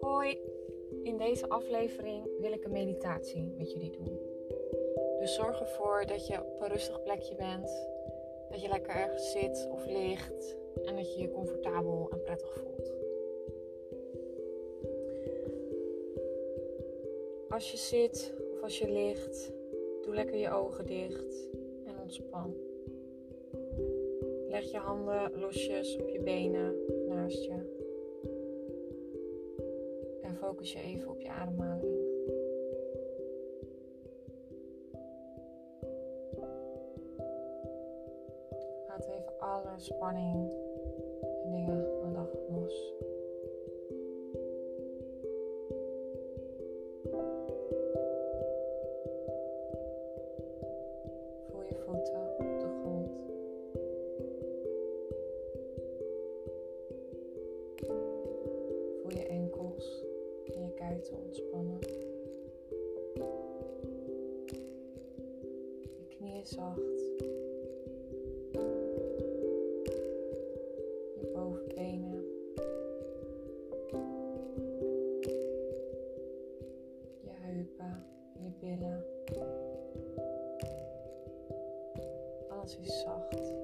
[0.00, 0.38] Hoi,
[1.02, 4.18] in deze aflevering wil ik een meditatie met jullie doen.
[5.18, 7.86] Dus zorg ervoor dat je op een rustig plekje bent,
[8.50, 12.92] dat je lekker ergens zit of ligt en dat je je comfortabel en prettig voelt.
[17.48, 19.52] Als je zit of als je ligt,
[20.02, 21.50] doe lekker je ogen dicht
[21.84, 22.71] en ontspan.
[24.52, 26.74] Leg je handen losjes op je benen
[27.08, 27.80] naast je.
[30.22, 32.00] En focus je even op je ademhaling.
[38.88, 40.52] Laat even alle spanning
[41.44, 42.94] en dingen van de dag los.
[51.50, 52.21] Voel je voeten
[66.22, 67.00] knieën zacht.
[71.14, 72.24] Je bovenbenen.
[77.20, 78.04] Je heupen,
[78.38, 79.04] je billen.
[82.48, 83.61] Alles is zacht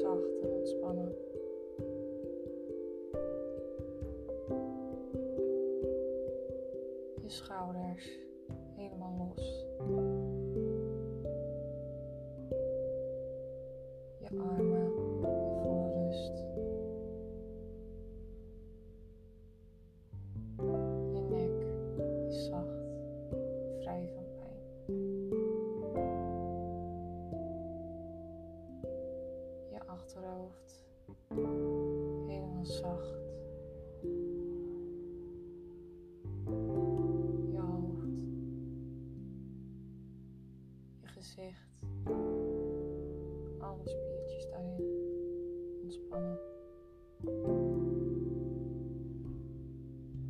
[0.00, 1.29] zacht en ontspannen.
[41.20, 41.82] Gezicht,
[43.58, 44.84] alle spiertjes daarin
[45.82, 46.38] ontspannen.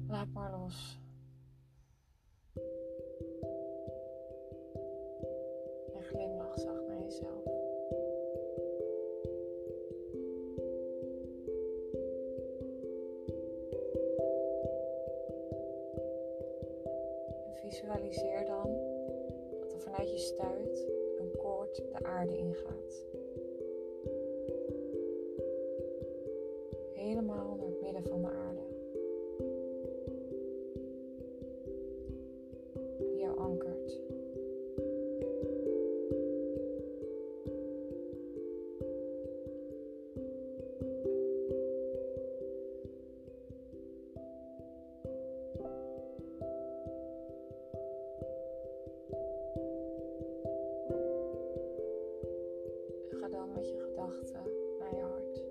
[0.09, 1.01] Laat maar los.
[5.95, 7.45] En glimlach zacht naar jezelf.
[17.63, 18.90] Visualiseer dan
[19.91, 23.05] vanuit je stuit een koord de aarde ingaat.
[26.95, 28.50] Helemaal naar het midden van de aarde.
[54.11, 55.43] Gedachten naar je hart.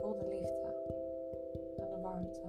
[0.00, 0.74] Voel de liefde
[1.76, 2.40] en de warmte.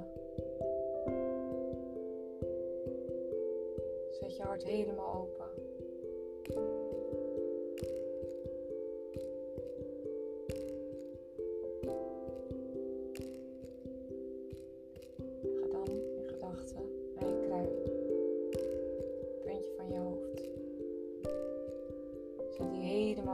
[4.12, 5.45] Zet je hart helemaal open.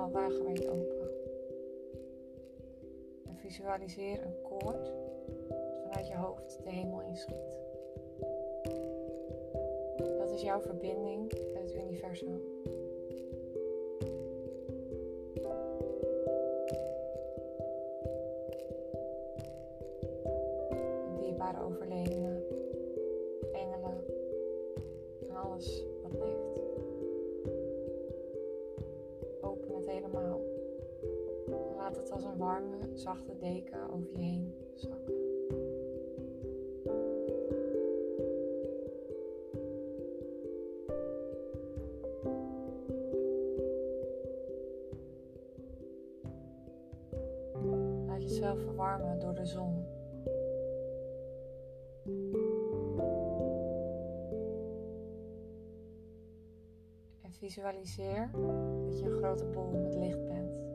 [0.02, 1.10] Helemaal wagenwijd open.
[3.28, 4.92] En visualiseer een koord
[5.48, 7.58] dat vanuit je hoofd de hemel inschiet.
[10.18, 12.42] Dat is jouw verbinding met het universum.
[21.20, 22.44] Dierbare overledenen,
[23.52, 24.04] engelen
[25.30, 25.84] en alles
[31.91, 35.20] laat het als een warme, zachte deken over je heen zakken.
[48.20, 49.85] jezelf verwarmen door de zon.
[57.22, 58.29] En visualiseer
[58.84, 60.71] dat je een grote bol met licht bent.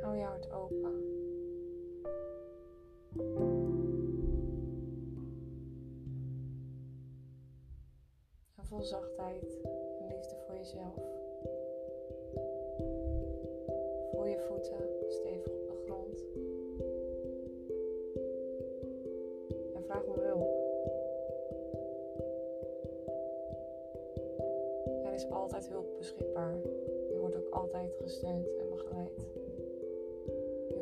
[0.00, 1.16] Hou je hart open.
[8.56, 9.60] En vol zachtheid
[10.00, 10.94] en liefde voor jezelf.
[14.12, 16.24] Voel je voeten stevig op de grond.
[19.74, 20.66] En vraag om hulp.
[25.04, 26.56] Er is altijd hulp beschikbaar.
[27.10, 29.47] Je wordt ook altijd gesteund en begeleid.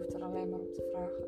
[0.07, 1.25] Hoeft er alleen maar om te vragen.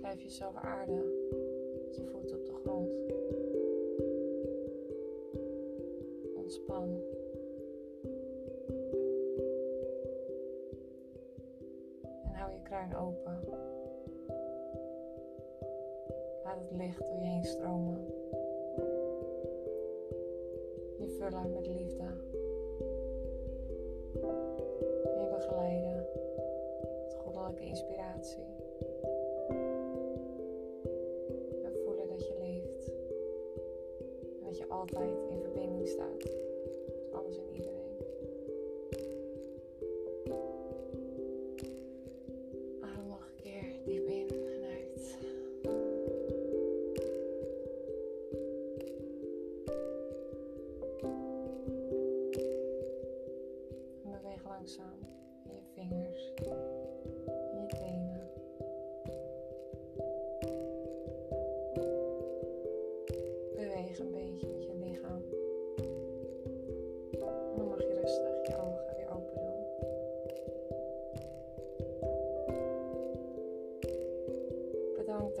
[0.00, 1.04] Blijf jezelf aarden
[1.84, 2.90] met je voeten op de grond.
[6.36, 7.02] Ontspan.
[12.24, 13.38] En hou je kruin open.
[16.44, 18.06] Laat het licht door je heen stromen.
[20.98, 22.13] Je vullen met liefde.
[27.64, 28.44] Inspiratie.
[31.64, 32.92] En voelen dat je leeft.
[34.38, 36.24] En dat je altijd in verbinding staat
[36.86, 37.83] met alles en iedereen.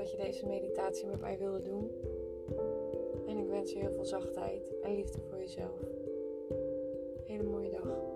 [0.04, 1.90] Dat je deze meditatie met mij wilde doen.
[3.26, 5.80] En ik wens je heel veel zachtheid en liefde voor jezelf.
[7.26, 8.13] Hele mooie dag.